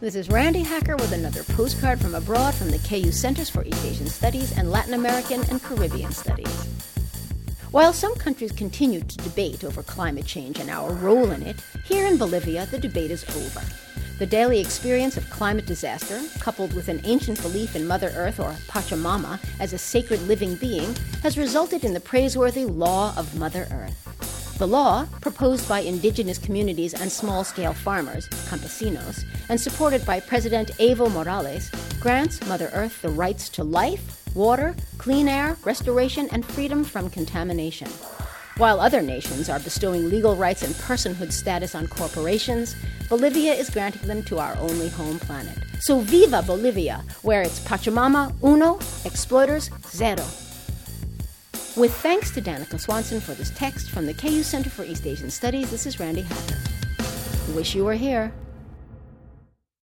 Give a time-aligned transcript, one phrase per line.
[0.00, 3.84] This is Randi Hacker with another postcard from abroad from the KU Centers for East
[3.84, 6.68] Asian Studies and Latin American and Caribbean Studies.
[7.72, 12.06] While some countries continue to debate over climate change and our role in it, here
[12.06, 13.60] in Bolivia the debate is over.
[14.20, 18.52] The daily experience of climate disaster, coupled with an ancient belief in Mother Earth or
[18.68, 20.94] Pachamama as a sacred living being,
[21.24, 24.07] has resulted in the praiseworthy Law of Mother Earth.
[24.58, 30.70] The law, proposed by indigenous communities and small scale farmers, campesinos, and supported by President
[30.80, 36.82] Evo Morales, grants Mother Earth the rights to life, water, clean air, restoration, and freedom
[36.82, 37.88] from contamination.
[38.56, 42.74] While other nations are bestowing legal rights and personhood status on corporations,
[43.08, 45.56] Bolivia is granting them to our only home planet.
[45.78, 50.24] So viva Bolivia, where it's Pachamama uno, exploiters zero.
[51.78, 55.30] With thanks to Danika Swanson for this text from the KU Center for East Asian
[55.30, 56.58] Studies, this is Randi Hacker.
[57.54, 58.32] Wish you were here.